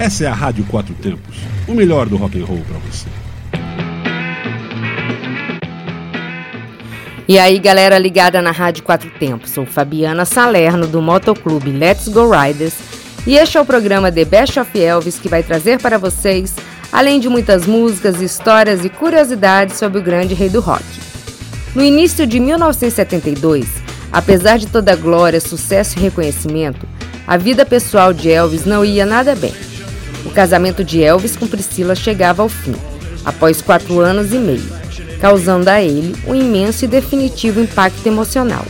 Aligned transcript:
Essa 0.00 0.24
é 0.24 0.26
a 0.28 0.32
Rádio 0.32 0.64
Quatro 0.64 0.94
Tempos, 0.94 1.36
o 1.68 1.74
melhor 1.74 2.08
do 2.08 2.16
rock 2.16 2.40
and 2.40 2.46
roll 2.46 2.62
para 2.66 2.78
você. 2.78 3.06
E 7.28 7.38
aí, 7.38 7.58
galera 7.58 7.98
ligada 7.98 8.40
na 8.40 8.50
Rádio 8.50 8.82
Quatro 8.82 9.10
Tempos, 9.10 9.50
sou 9.50 9.66
Fabiana 9.66 10.24
Salerno 10.24 10.86
do 10.86 11.02
Motoclube 11.02 11.70
Let's 11.70 12.08
Go 12.08 12.30
Riders 12.30 12.72
e 13.26 13.36
este 13.36 13.58
é 13.58 13.60
o 13.60 13.66
programa 13.66 14.10
The 14.10 14.24
Best 14.24 14.58
of 14.58 14.70
Elvis 14.80 15.18
que 15.18 15.28
vai 15.28 15.42
trazer 15.42 15.78
para 15.78 15.98
vocês, 15.98 16.56
além 16.90 17.20
de 17.20 17.28
muitas 17.28 17.66
músicas, 17.66 18.22
histórias 18.22 18.82
e 18.86 18.88
curiosidades 18.88 19.76
sobre 19.76 19.98
o 19.98 20.02
grande 20.02 20.32
rei 20.32 20.48
do 20.48 20.60
rock. 20.60 20.82
No 21.74 21.84
início 21.84 22.26
de 22.26 22.40
1972, 22.40 23.66
apesar 24.10 24.56
de 24.56 24.66
toda 24.66 24.94
a 24.94 24.96
glória, 24.96 25.42
sucesso 25.42 25.98
e 25.98 26.00
reconhecimento, 26.00 26.88
a 27.26 27.36
vida 27.36 27.66
pessoal 27.66 28.14
de 28.14 28.30
Elvis 28.30 28.64
não 28.64 28.82
ia 28.82 29.04
nada 29.04 29.36
bem. 29.36 29.52
O 30.24 30.30
casamento 30.30 30.84
de 30.84 31.02
Elvis 31.02 31.36
com 31.36 31.46
Priscila 31.46 31.94
chegava 31.94 32.42
ao 32.42 32.48
fim, 32.48 32.74
após 33.24 33.60
quatro 33.60 34.00
anos 34.00 34.32
e 34.32 34.38
meio, 34.38 34.68
causando 35.20 35.68
a 35.68 35.82
ele 35.82 36.16
um 36.26 36.34
imenso 36.34 36.84
e 36.84 36.88
definitivo 36.88 37.60
impacto 37.60 38.06
emocional 38.06 38.64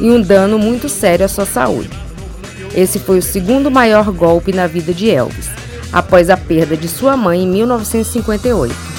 e 0.00 0.10
um 0.10 0.20
dano 0.20 0.58
muito 0.58 0.88
sério 0.88 1.24
à 1.24 1.28
sua 1.28 1.46
saúde. 1.46 1.90
Esse 2.74 2.98
foi 2.98 3.18
o 3.18 3.22
segundo 3.22 3.70
maior 3.70 4.10
golpe 4.10 4.52
na 4.52 4.66
vida 4.66 4.92
de 4.92 5.10
Elvis, 5.10 5.50
após 5.92 6.30
a 6.30 6.36
perda 6.36 6.76
de 6.76 6.88
sua 6.88 7.16
mãe 7.16 7.42
em 7.42 7.48
1958. 7.48 8.92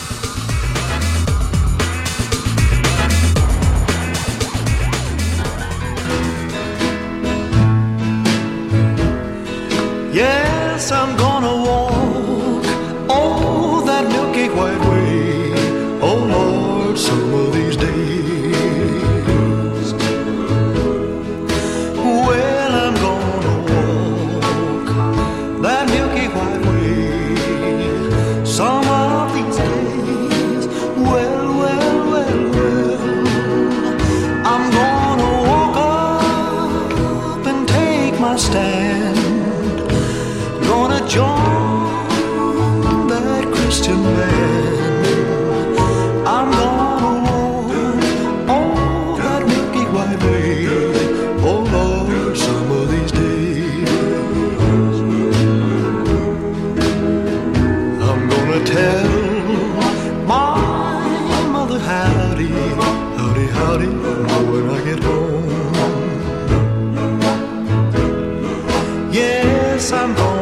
Sitting 69.84 70.33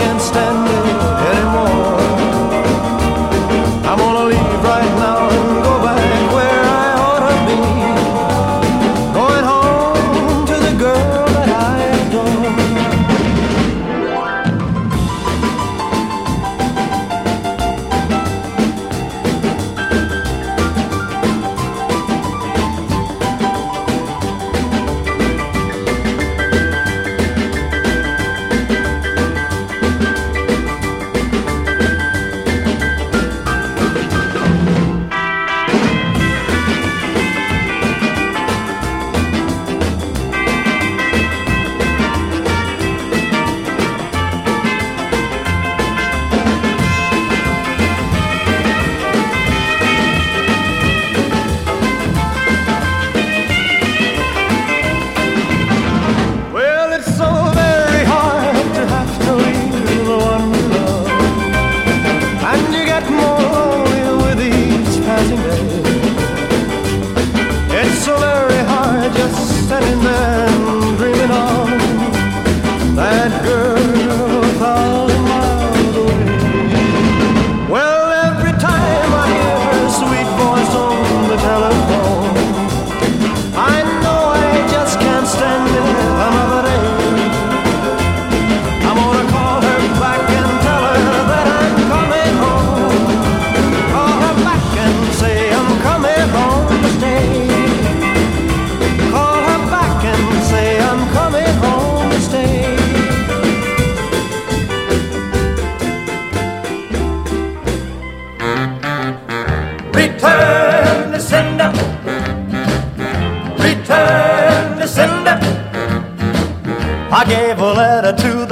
can't 0.00 0.20
stand 0.20 0.69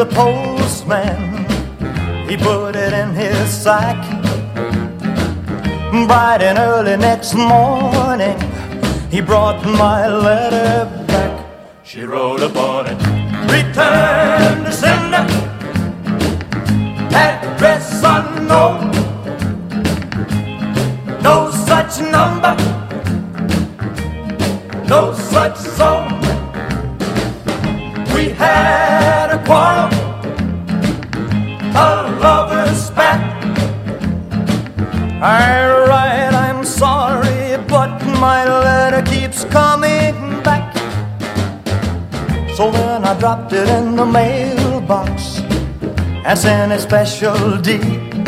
postman. 0.06 1.46
He 2.28 2.37
put 2.37 2.76
it 2.76 2.93
in 2.93 3.10
his 3.10 3.49
sack. 3.50 3.96
Bright 6.06 6.43
and 6.43 6.58
early 6.58 6.96
next 6.96 7.34
morning, 7.34 8.38
he 9.10 9.20
brought 9.20 9.64
my 9.64 10.08
letter 10.08 10.84
back. 11.06 11.46
She 11.84 12.02
wrote 12.02 12.43
upon 12.43 12.87
it, 12.87 12.99
Return 13.50 14.38
dropped 43.28 43.52
it 43.52 43.69
in 43.69 43.94
the 43.94 44.06
mailbox 44.06 45.40
and 46.25 46.38
sent 46.38 46.72
a 46.72 46.78
special 46.78 47.60
deed. 47.60 48.25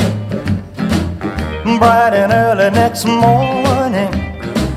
Bright 1.80 2.12
and 2.22 2.30
early 2.30 2.70
next 2.82 3.06
morning, 3.06 4.12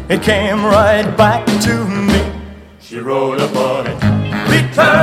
it 0.08 0.22
came 0.22 0.64
right 0.64 1.10
back 1.18 1.46
to 1.66 1.74
me. 2.08 2.22
She 2.80 3.00
wrote 3.00 3.42
upon 3.42 3.88
it, 3.88 4.00
return 4.48 5.03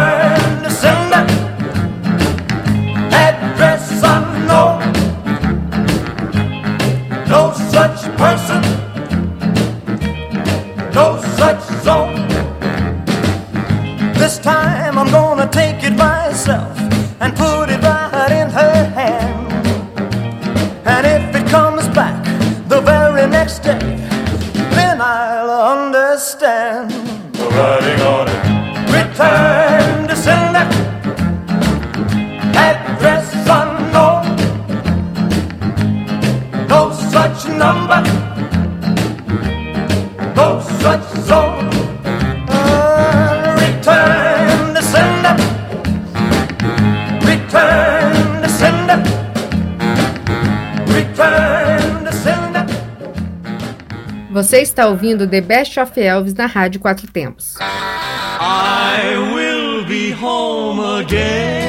está 54.81 54.89
ouvindo 54.89 55.27
The 55.27 55.43
Best 55.43 55.79
of 55.79 55.93
Elvis 56.01 56.33
na 56.33 56.47
Rádio 56.47 56.81
Quatro 56.81 57.07
Tempos. 57.07 57.55
I 57.61 59.15
will 59.35 59.85
be 59.85 60.11
home 60.11 60.81
again. 61.03 61.60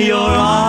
Your 0.00 0.16
eyes 0.16 0.67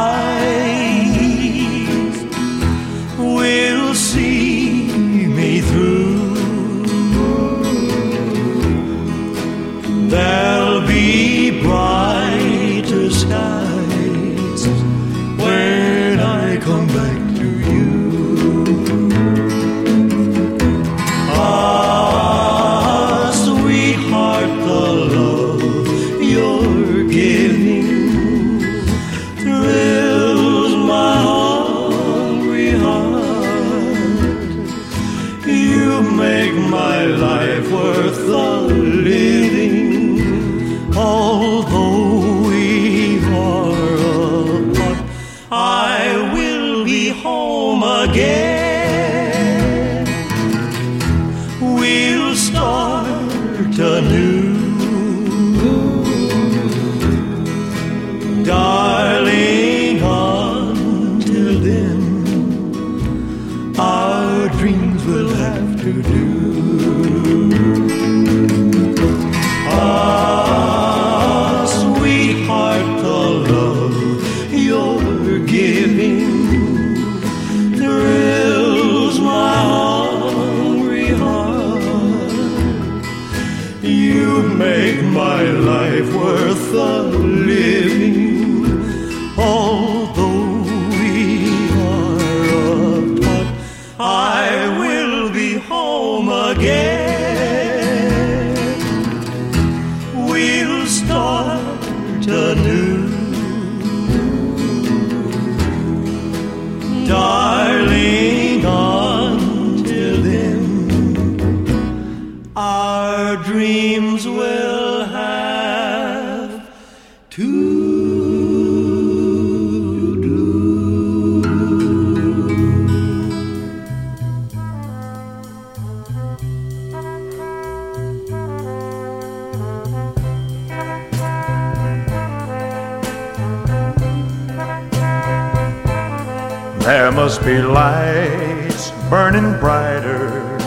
must 137.29 137.45
be 137.45 137.61
lights 137.61 138.89
burning 139.07 139.51
brighter 139.59 140.57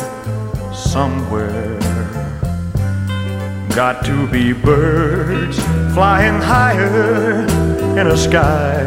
somewhere. 0.73 1.76
Got 3.75 4.04
to 4.04 4.28
be 4.28 4.52
birds 4.52 5.59
flying 5.92 6.40
higher 6.40 7.42
in 7.99 8.07
a 8.07 8.16
sky 8.16 8.78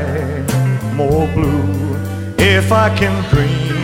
more 0.94 1.28
blue. 1.34 1.98
If 2.38 2.72
I 2.72 2.88
can 2.96 3.16
dream 3.30 3.76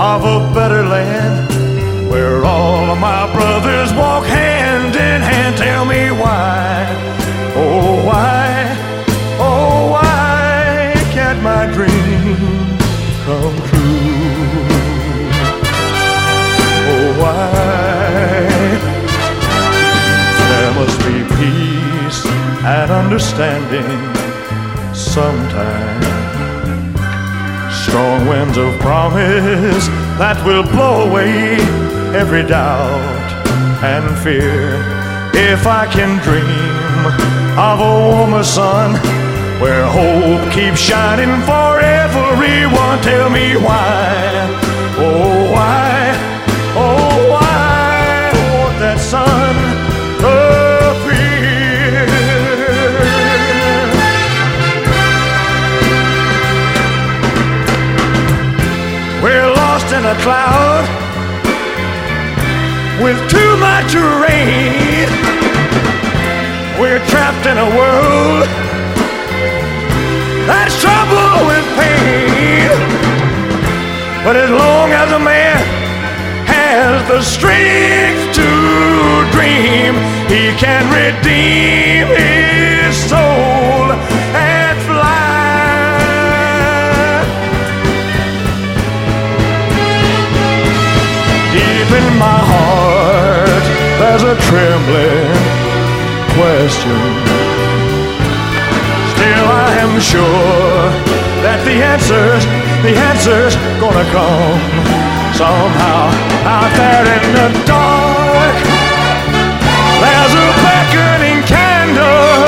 of 0.00 0.20
a 0.24 0.38
better 0.54 0.82
land 0.82 2.10
where 2.10 2.42
all 2.42 2.90
of 2.90 2.98
my 2.98 3.30
brothers 3.34 3.92
walk 3.92 4.24
hand 4.24 4.94
in 4.96 5.20
hand. 5.20 5.58
Tell 5.58 5.84
me 5.84 6.10
why, 6.10 6.53
and 22.66 22.90
understanding 22.90 23.84
sometime. 24.94 26.02
Strong 27.70 28.26
winds 28.26 28.56
of 28.56 28.72
promise 28.80 29.86
that 30.16 30.40
will 30.46 30.62
blow 30.62 31.08
away 31.08 31.56
every 32.16 32.42
doubt 32.42 33.30
and 33.84 34.04
fear. 34.24 34.80
If 35.34 35.66
I 35.66 35.86
can 35.86 36.16
dream 36.22 37.04
of 37.58 37.80
a 37.80 37.94
warmer 38.08 38.42
sun 38.42 38.92
where 39.60 39.84
hope 39.84 40.50
keeps 40.54 40.80
shining 40.80 41.34
for 41.44 41.80
everyone, 41.80 42.98
tell 43.02 43.28
me 43.28 43.56
why, 43.56 44.48
oh 44.96 45.52
why, 45.52 46.03
cloud 60.22 60.84
with 63.02 63.18
too 63.30 63.56
much 63.58 63.94
rain. 63.94 65.08
We're 66.80 67.04
trapped 67.06 67.46
in 67.46 67.56
a 67.58 67.68
world 67.76 68.48
that's 70.46 70.80
troubled 70.80 71.46
with 71.46 71.66
pain. 71.78 72.70
But 74.24 74.36
as 74.36 74.50
long 74.50 74.90
as 74.92 75.12
a 75.12 75.18
man 75.18 75.56
has 76.46 77.08
the 77.08 77.22
strength 77.22 78.34
to 78.34 78.48
dream, 79.32 79.94
he 80.28 80.52
can 80.58 80.84
redeem 80.92 82.06
his 82.16 82.73
trembling 94.48 95.34
question. 96.36 97.00
Still, 99.14 99.46
I 99.48 99.70
am 99.84 99.94
sure 100.00 100.90
that 101.42 101.60
the 101.64 101.76
answers, 101.82 102.42
the 102.86 102.94
answers 103.10 103.54
gonna 103.82 104.06
come 104.14 104.60
somehow 105.34 106.10
out 106.46 106.70
there 106.78 107.06
in 107.16 107.24
the 107.38 107.48
dark. 107.66 108.56
There's 110.02 110.34
a 110.34 110.48
beckoning 110.62 111.42
candle, 111.48 112.44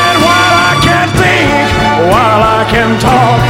and 0.00 0.16
while 0.24 0.56
I 0.70 0.74
can 0.86 1.08
think, 1.20 1.66
while 2.12 2.42
I 2.58 2.62
can 2.70 2.90
talk, 3.00 3.41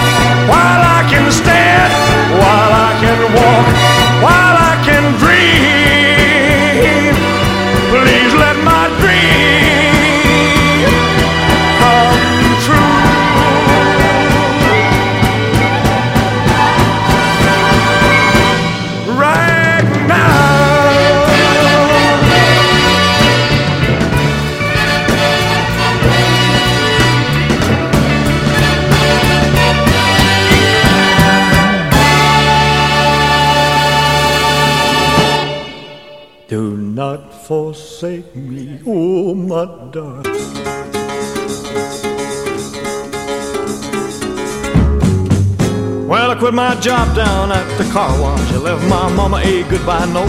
Well, 46.06 46.30
I 46.30 46.36
quit 46.38 46.52
my 46.52 46.74
job 46.80 47.16
down 47.16 47.52
at 47.52 47.78
the 47.78 47.90
car 47.90 48.20
wash. 48.20 48.52
I 48.52 48.58
left 48.58 48.86
my 48.88 49.10
mama 49.14 49.38
a 49.38 49.62
goodbye 49.70 50.04
note. 50.12 50.28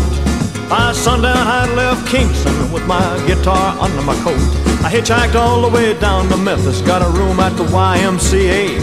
By 0.69 0.93
sundown, 0.93 1.35
I 1.35 1.67
left 1.75 2.07
Kingston 2.07 2.71
with 2.71 2.85
my 2.87 3.21
guitar 3.27 3.77
under 3.79 4.01
my 4.01 4.15
coat. 4.23 4.39
I 4.81 4.89
hitchhiked 4.89 5.35
all 5.35 5.61
the 5.61 5.69
way 5.69 5.93
down 5.99 6.29
to 6.29 6.37
Memphis, 6.37 6.81
got 6.81 7.01
a 7.01 7.09
room 7.19 7.41
at 7.41 7.57
the 7.57 7.65
YMCA. 7.65 8.77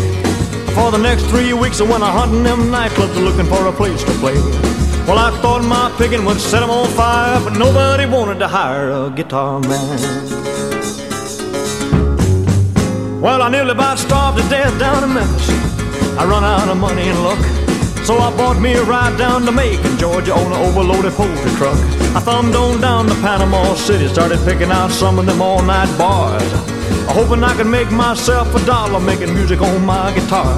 For 0.75 0.91
the 0.91 0.99
next 0.99 1.25
three 1.27 1.55
weeks, 1.55 1.81
I 1.81 1.85
went 1.85 2.03
a 2.03 2.07
hunting 2.07 2.43
them 2.43 2.71
nightclubs 2.71 3.17
looking 3.25 3.47
for 3.47 3.67
a 3.67 3.73
place 3.73 4.05
to 4.05 4.13
play. 4.21 4.80
Well, 5.11 5.19
I 5.19 5.33
thought 5.43 5.65
my 5.65 5.91
picking 5.99 6.25
would 6.25 6.41
set 6.41 6.63
'em 6.63 6.71
on 6.71 6.87
fire, 6.91 7.41
but 7.43 7.55
nobody 7.55 8.07
wanted 8.07 8.39
to 8.39 8.47
hire 8.47 8.91
a 8.93 9.11
guitar 9.11 9.59
man. 9.59 9.99
Well, 13.21 13.43
I 13.43 13.49
nearly 13.49 13.73
about 13.73 13.99
starved 13.99 14.39
to 14.39 14.45
death 14.49 14.79
down 14.79 15.03
in 15.03 15.13
Memphis. 15.13 15.51
I 16.17 16.25
run 16.25 16.45
out 16.45 16.69
of 16.69 16.77
money 16.77 17.09
and 17.09 17.25
luck. 17.25 17.43
So 18.05 18.19
I 18.19 18.31
bought 18.39 18.61
me 18.61 18.75
a 18.75 18.85
ride 18.85 19.19
down 19.19 19.47
to 19.47 19.51
Macon, 19.51 19.99
Georgia 19.99 20.33
on 20.33 20.53
an 20.53 20.61
overloaded 20.67 21.15
poultry 21.17 21.51
truck. 21.59 21.79
I 22.15 22.21
thumbed 22.21 22.55
on 22.55 22.81
down 22.81 23.09
to 23.09 23.17
Panama 23.17 23.75
City, 23.75 24.07
started 24.07 24.39
picking 24.45 24.71
out 24.71 24.93
some 24.93 25.19
of 25.19 25.27
them 25.27 25.43
all 25.43 25.61
night 25.61 25.91
bars. 25.99 26.53
Hoping 27.19 27.43
I 27.43 27.53
could 27.57 27.67
make 27.79 27.91
myself 27.91 28.55
a 28.55 28.61
dollar 28.65 29.01
making 29.01 29.35
music 29.35 29.61
on 29.61 29.85
my 29.85 30.13
guitar. 30.13 30.55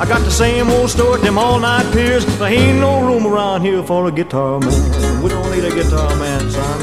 I 0.00 0.06
got 0.06 0.22
the 0.22 0.30
same 0.30 0.70
old 0.70 0.88
story 0.88 1.20
them 1.20 1.36
all 1.36 1.58
night 1.58 1.92
piers. 1.92 2.24
There 2.38 2.48
ain't 2.48 2.80
no 2.80 3.02
room 3.02 3.26
around 3.26 3.60
here 3.60 3.82
for 3.82 4.06
a 4.06 4.10
guitar 4.10 4.58
man. 4.58 5.22
We 5.22 5.28
don't 5.28 5.50
need 5.50 5.62
a 5.62 5.70
guitar 5.70 6.16
man, 6.16 6.50
son. 6.50 6.80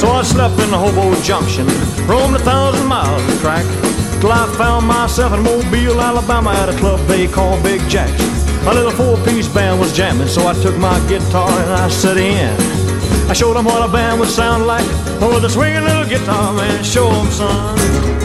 So 0.00 0.08
I 0.08 0.22
slept 0.24 0.58
in 0.58 0.72
the 0.72 0.76
Hobo 0.76 1.14
Junction, 1.22 1.66
roamed 2.08 2.34
a 2.34 2.40
thousand 2.40 2.84
miles 2.88 3.22
of 3.32 3.40
track, 3.40 3.64
till 4.20 4.32
I 4.32 4.44
found 4.58 4.88
myself 4.88 5.32
in 5.32 5.44
Mobile, 5.44 6.00
Alabama, 6.00 6.50
at 6.50 6.68
a 6.68 6.76
club 6.78 6.98
they 7.06 7.28
call 7.28 7.62
Big 7.62 7.80
Jack's. 7.88 8.20
A 8.66 8.74
little 8.74 8.90
four-piece 8.90 9.46
band 9.46 9.78
was 9.78 9.92
jamming, 9.92 10.26
so 10.26 10.48
I 10.48 10.54
took 10.54 10.76
my 10.78 10.98
guitar 11.06 11.48
and 11.48 11.72
I 11.72 11.88
set 11.90 12.16
in. 12.16 12.56
I 13.30 13.34
showed 13.34 13.54
them 13.54 13.66
what 13.66 13.88
a 13.88 13.92
band 13.92 14.18
would 14.18 14.28
sound 14.28 14.66
like. 14.66 14.84
Oh, 15.22 15.38
the 15.38 15.48
swinging 15.48 15.84
little 15.84 16.06
guitar 16.06 16.52
man, 16.54 16.82
show 16.82 17.08
'em, 17.08 17.30
son. 17.30 18.19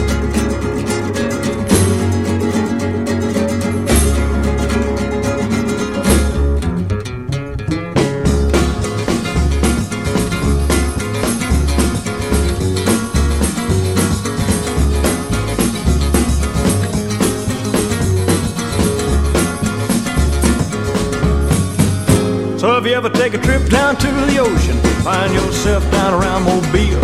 Ever 23.06 23.16
take 23.16 23.34
a 23.34 23.38
trip 23.38 23.68
down 23.68 23.96
to 23.96 24.06
the 24.06 24.38
ocean, 24.38 24.76
find 25.02 25.32
yourself 25.32 25.82
down 25.92 26.14
around 26.14 26.42
Mobile, 26.42 27.00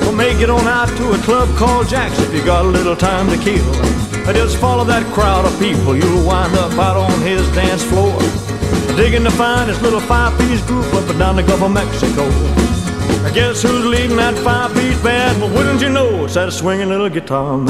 well, 0.00 0.12
make 0.12 0.38
it 0.40 0.50
on 0.50 0.66
out 0.66 0.88
to 0.96 1.12
a 1.12 1.18
club 1.18 1.48
called 1.56 1.88
Jack's 1.88 2.18
if 2.18 2.34
you 2.34 2.44
got 2.44 2.64
a 2.64 2.68
little 2.68 2.96
time 2.96 3.28
to 3.30 3.36
kill. 3.36 3.72
Just 4.32 4.56
follow 4.56 4.84
that 4.84 5.04
crowd 5.12 5.44
of 5.44 5.56
people, 5.60 5.96
you'll 5.96 6.26
wind 6.26 6.54
up 6.54 6.72
out 6.72 6.96
on 6.96 7.20
his 7.20 7.46
dance 7.54 7.84
floor, 7.84 8.18
digging 8.96 9.22
to 9.24 9.30
find 9.30 9.68
his 9.68 9.80
little 9.80 10.00
five-piece 10.00 10.62
group 10.66 10.92
up 10.94 11.08
and 11.08 11.18
down 11.18 11.36
the 11.36 11.42
Gulf 11.42 11.62
of 11.62 11.72
Mexico. 11.72 12.24
I 13.24 13.30
guess 13.32 13.62
who's 13.62 13.86
leading 13.86 14.16
that 14.16 14.34
five-piece 14.38 15.00
band? 15.02 15.40
Well, 15.40 15.54
wouldn't 15.54 15.80
you 15.80 15.88
know 15.88 16.24
it's 16.24 16.34
that 16.34 16.52
swinging 16.52 16.88
little 16.88 17.08
guitar 17.08 17.58
man? 17.58 17.68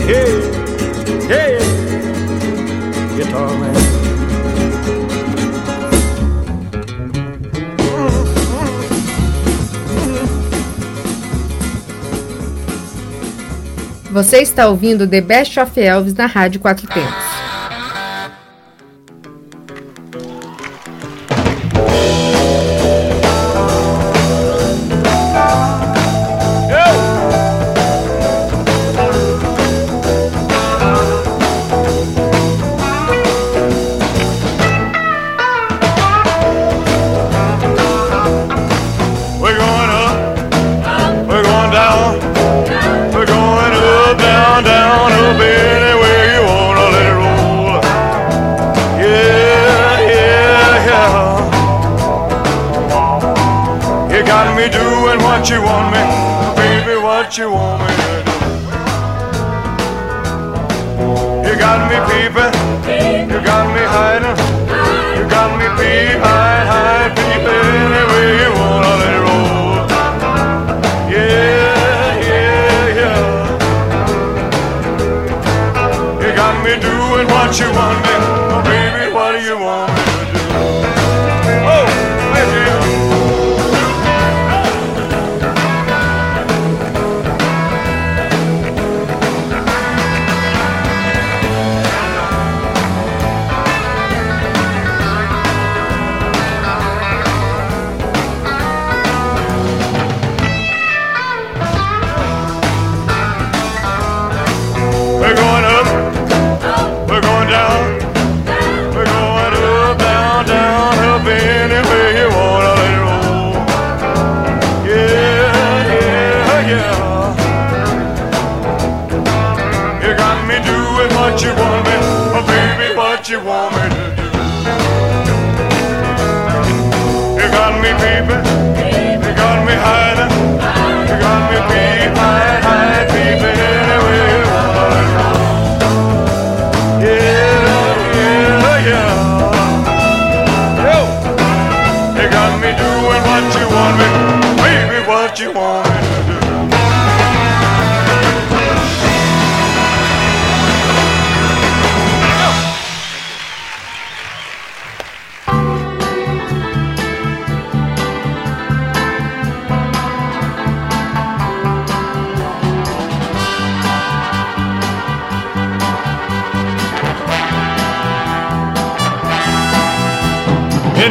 Yeah, 0.00 0.24
hey, 1.28 1.58
guitar 3.16 3.50
man. 3.58 3.79
Você 14.20 14.42
está 14.42 14.68
ouvindo 14.68 15.08
The 15.08 15.22
Best 15.22 15.58
of 15.58 15.80
Elvis 15.80 16.12
na 16.12 16.26
Rádio 16.26 16.60
Quatro 16.60 16.86
Tempos. 16.86 17.29
What 77.50 77.58
you 77.58 77.72
want 77.72 78.04
me, 78.04 78.29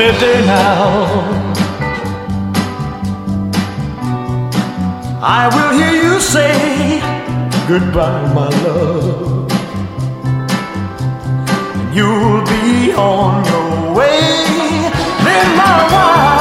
Any 0.02 0.18
day 0.18 0.46
now, 0.46 1.04
I 5.22 5.50
will 5.54 5.72
hear 5.78 5.92
you 6.04 6.22
say 6.22 7.02
goodbye, 7.68 8.34
my 8.34 8.48
love. 8.64 9.52
You'll 11.94 12.46
be 12.48 12.94
on 12.94 13.44
your 13.44 13.94
way. 13.94 14.22
Then, 15.26 15.48
my 15.58 15.78
wild, 15.92 16.39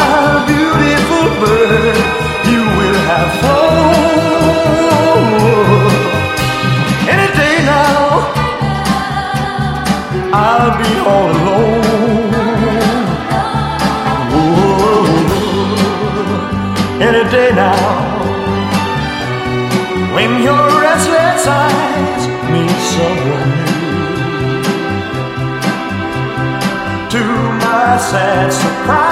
sad 28.11 28.51
surprise, 28.51 29.08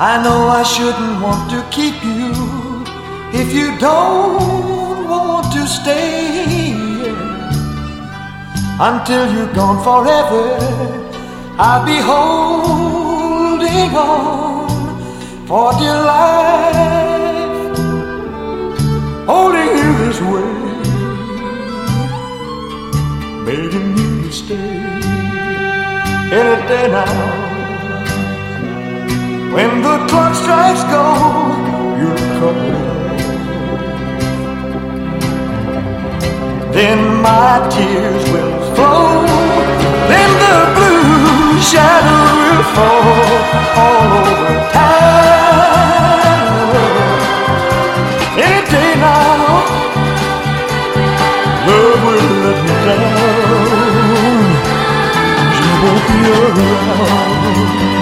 I 0.00 0.22
know 0.22 0.46
I 0.46 0.62
shouldn't 0.62 1.20
want 1.20 1.50
to 1.50 1.60
keep 1.72 2.00
you 2.04 2.30
if 3.34 3.52
you 3.52 3.76
don't 3.78 5.08
want 5.08 5.52
to 5.54 5.66
stay 5.66 6.46
here. 6.46 7.16
Until 8.78 9.34
you're 9.34 9.52
gone 9.52 9.82
forever, 9.82 10.56
I'll 11.58 11.84
be 11.84 11.96
holding 11.98 13.90
on 13.96 14.68
for 15.48 15.72
dear 15.80 16.00
life, 16.14 17.76
holding 19.26 19.70
you 19.80 19.98
this 19.98 20.20
way, 20.30 20.52
begging 23.44 23.98
you 23.98 24.30
stay 24.30 24.78
any 26.30 26.68
day 26.68 26.86
now. 26.86 27.47
When 29.54 29.82
the 29.82 29.96
clock 30.08 30.34
strikes 30.34 30.84
gold, 30.92 31.56
you'll 31.98 32.16
come. 32.38 32.62
Then 36.72 37.00
my 37.22 37.66
tears 37.72 38.24
will 38.30 38.74
flow. 38.74 39.26
Then 40.10 40.30
the 40.44 40.56
blue 40.76 41.60
shadow 41.70 42.24
will 42.40 42.64
fall 42.74 43.40
all 43.82 44.10
over 44.20 44.56
town. 44.76 45.08
Any 48.46 48.62
day 48.70 48.92
now, 49.00 49.64
love 51.66 52.00
will 52.04 52.30
let 52.44 52.58
me 52.66 52.74
down. 52.86 54.46
She 55.56 55.68
won't 55.82 56.02
be 56.08 56.18
around. 56.38 57.97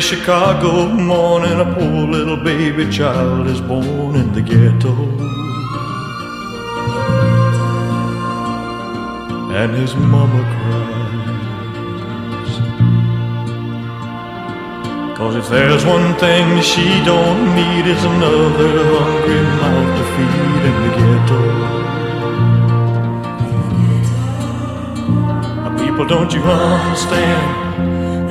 Chicago 0.00 0.88
morning, 0.88 1.60
a 1.60 1.64
poor 1.74 2.06
little 2.06 2.36
baby 2.36 2.90
child 2.90 3.46
is 3.46 3.60
born 3.60 4.14
in 4.16 4.32
the 4.32 4.42
ghetto. 4.42 4.92
And 9.54 9.74
his 9.74 9.94
mama 9.94 10.42
cries. 10.52 10.96
Cause 15.16 15.36
if 15.36 15.48
there's 15.48 15.84
one 15.84 16.14
thing 16.18 16.60
she 16.62 17.02
don't 17.04 17.54
need 17.54 17.86
is 17.86 18.04
another 18.04 18.84
hungry 19.00 19.42
mouth 19.60 19.96
to 19.98 20.04
feed 20.14 20.62
in 20.68 20.76
the 20.84 20.90
ghetto. 20.98 21.40
People, 25.84 26.06
don't 26.06 26.32
you 26.32 26.42
understand? 26.42 27.65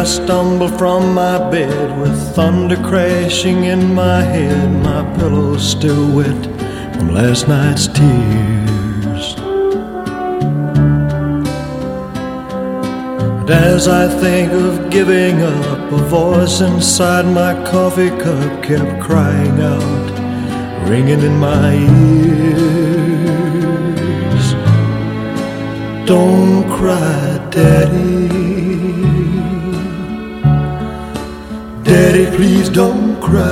I 0.00 0.04
stumble 0.04 0.68
from 0.78 1.12
my 1.12 1.50
bed 1.50 2.00
with 2.00 2.34
thunder 2.34 2.76
crashing 2.76 3.64
in 3.64 3.92
my 3.94 4.22
head, 4.22 4.70
my 4.82 5.02
pillow 5.18 5.58
still 5.58 6.16
wet 6.16 6.42
from 6.94 7.12
last 7.12 7.48
night's 7.48 7.86
tears. 7.86 9.34
And 13.40 13.50
as 13.50 13.88
I 13.88 14.08
think 14.08 14.52
of 14.52 14.88
giving 14.88 15.42
up, 15.42 15.92
a 15.92 15.98
voice 16.08 16.62
inside 16.62 17.26
my 17.26 17.52
coffee 17.70 18.08
cup 18.08 18.62
kept 18.62 19.02
crying 19.02 19.60
out, 19.60 20.88
ringing 20.88 21.20
in 21.20 21.36
my 21.38 21.74
ears. 21.74 22.64
Don't 26.06 26.66
cry, 26.70 27.38
Daddy. 27.50 28.09
Daddy, 32.20 32.36
please 32.36 32.68
don't 32.68 33.18
cry. 33.18 33.46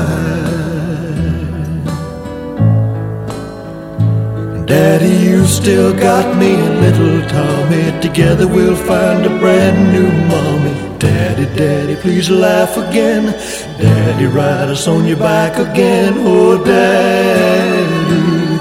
Daddy, 4.67 5.17
you 5.25 5.47
still 5.47 5.95
got 5.99 6.37
me 6.37 6.55
and 6.55 6.81
little 6.83 7.27
Tommy. 7.31 7.99
Together 8.03 8.47
we'll 8.47 8.77
find 8.77 9.25
a 9.25 9.31
brand 9.39 9.91
new 9.95 10.11
mommy. 10.29 10.99
Daddy, 10.99 11.47
Daddy, 11.57 11.97
please 11.97 12.29
laugh 12.29 12.77
again. 12.77 13.33
Daddy, 13.81 14.27
ride 14.27 14.69
us 14.69 14.87
on 14.87 15.07
your 15.07 15.17
back 15.17 15.57
again. 15.57 16.13
Oh, 16.19 16.63
Daddy, 16.63 18.19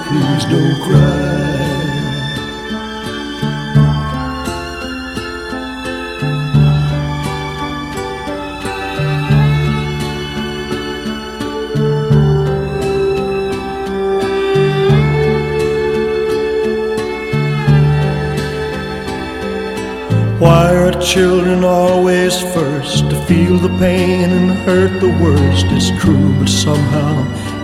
please 0.08 0.46
don't 0.46 0.82
cry. 0.88 1.27
Children 21.08 21.64
always 21.64 22.38
first 22.54 23.10
to 23.10 23.16
feel 23.28 23.58
the 23.58 23.70
pain 23.80 24.30
and 24.30 24.52
hurt 24.68 25.00
the 25.00 25.08
worst? 25.24 25.66
It's 25.70 25.90
true, 26.02 26.34
but 26.38 26.50
somehow 26.50 27.14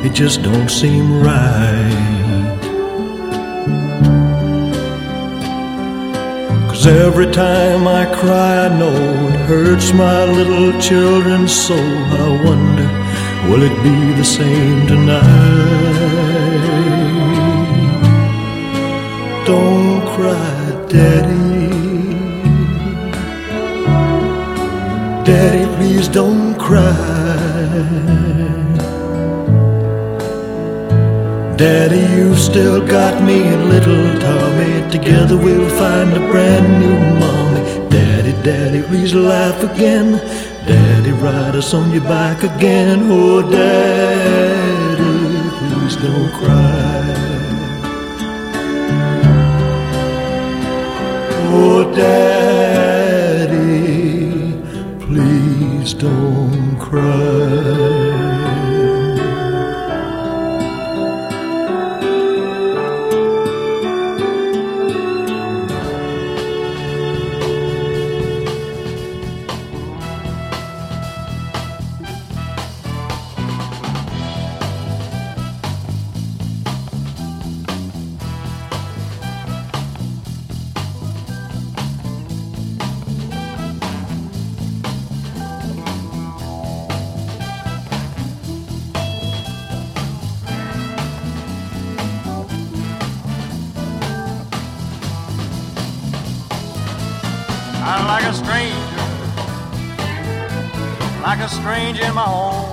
it 0.05 0.13
just 0.13 0.41
don't 0.43 0.69
seem 0.69 1.21
right. 1.21 2.59
Cause 6.69 6.87
every 6.87 7.29
time 7.33 7.85
I 7.85 8.05
cry, 8.15 8.65
I 8.65 8.79
know 8.79 8.95
it 9.27 9.35
hurts 9.51 9.91
my 9.91 10.23
little 10.23 10.79
children's 10.79 11.53
soul. 11.53 11.97
I 12.25 12.27
wonder, 12.45 12.89
will 13.49 13.63
it 13.63 13.75
be 13.83 14.13
the 14.13 14.23
same 14.23 14.87
tonight? 14.87 15.83
Don't 19.45 20.01
cry, 20.15 20.87
Daddy. 20.87 21.23
Daddy, 21.23 21.32
Daddy, 31.63 32.03
you've 32.17 32.39
still 32.39 32.85
got 32.85 33.23
me 33.23 33.41
and 33.41 33.69
little 33.69 34.19
Tommy. 34.19 34.91
Together 34.91 35.37
we'll 35.37 35.69
find 35.69 36.11
a 36.11 36.19
brand 36.29 36.67
new 36.81 36.99
mommy. 37.21 37.63
Daddy, 37.89 38.33
Daddy, 38.43 38.81
please 38.81 39.15
laugh 39.15 39.63
again. 39.63 40.19
Daddy, 40.67 41.11
ride 41.11 41.55
us 41.55 41.73
on 41.73 41.93
your 41.93 42.03
back 42.03 42.43
again. 42.43 43.09
Oh, 43.09 43.41
Daddy, 43.49 45.03
please 45.69 45.95
don't 45.95 46.31
cry. 46.33 47.13
Oh, 51.47 51.83
Daddy, 51.95 53.55
please 54.99 55.93
don't 55.93 56.77
cry. 56.77 58.02
A 101.93 101.95
stranger 101.95 102.09
in 102.09 102.15
my 102.15 102.25
own 102.25 102.72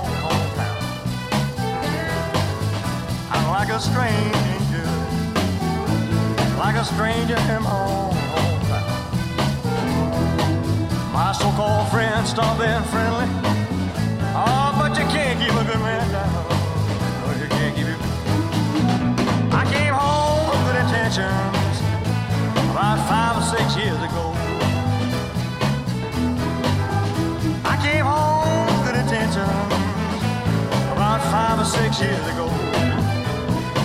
years 32.01 32.27
ago. 32.33 32.47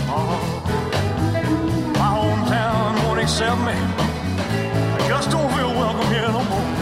Oh, 0.09 0.39
my 2.01 2.11
hometown 2.19 3.05
won't 3.05 3.21
accept 3.21 3.61
me. 3.61 3.77
I 4.97 5.09
just 5.09 5.31
don't 5.31 5.51
feel 5.57 5.73
welcome 5.75 6.09
here 6.09 6.29
no 6.29 6.43
more. 6.45 6.76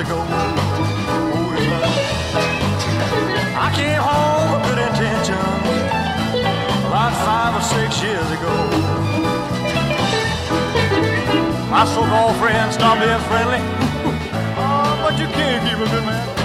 Ago. 0.00 0.16
Oh, 0.16 1.52
yeah. 1.60 1.84
I 3.60 3.68
came 3.76 4.00
home 4.00 4.48
with 4.52 4.62
good 4.68 4.80
intention 4.88 5.36
about 6.88 7.12
five 7.20 7.52
or 7.58 7.60
six 7.60 8.02
years 8.02 8.30
ago. 8.32 8.54
My 11.70 11.84
so-called 11.84 12.36
friends 12.36 12.74
stopped 12.76 13.00
being 13.00 13.20
friendly. 13.28 13.60
Oh, 14.62 15.00
but 15.02 15.18
you 15.18 15.26
can't 15.26 15.64
keep 15.64 15.78
a 15.78 15.90
good 15.90 16.04
man. 16.04 16.39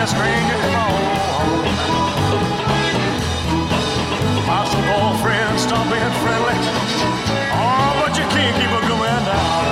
Like 0.00 0.08
a 0.08 0.12
stranger 0.12 0.56
so-called 4.70 5.20
friends 5.20 5.62
stop 5.62 5.84
being 5.90 6.14
friendly. 6.22 6.54
Oh, 7.52 8.00
but 8.00 8.16
you 8.16 8.24
can't 8.28 8.56
keep 8.56 8.70
a 8.70 8.80
man 8.96 9.24
down. 9.24 9.70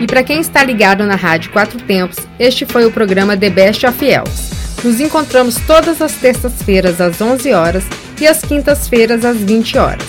E 0.00 0.06
para 0.06 0.22
quem 0.22 0.40
está 0.40 0.62
ligado 0.62 1.04
na 1.04 1.16
Rádio 1.16 1.50
Quatro 1.50 1.80
Tempos, 1.80 2.18
este 2.38 2.64
foi 2.64 2.86
o 2.86 2.92
programa 2.92 3.36
The 3.36 3.50
Best 3.50 3.84
of 3.84 4.04
Elves. 4.04 4.50
Nos 4.84 5.00
encontramos 5.00 5.56
todas 5.66 6.00
as 6.00 6.12
terças-feiras 6.12 7.00
às 7.00 7.20
11 7.20 7.52
horas 7.52 7.84
e 8.20 8.26
às 8.26 8.40
quintas-feiras 8.40 9.24
às 9.24 9.38
20 9.38 9.78
horas. 9.78 10.08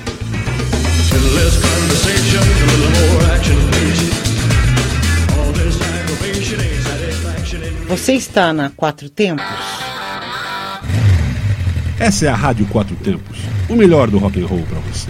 Você 7.88 8.12
está 8.14 8.52
na 8.52 8.70
Quatro 8.70 9.08
Tempos? 9.08 9.44
Essa 11.98 12.26
é 12.26 12.28
a 12.28 12.34
Rádio 12.34 12.66
Quatro 12.66 12.96
Tempos, 12.96 13.38
o 13.68 13.76
melhor 13.76 14.10
do 14.10 14.18
rock 14.18 14.42
and 14.42 14.46
roll 14.46 14.62
para 14.62 14.80
você. 14.80 15.08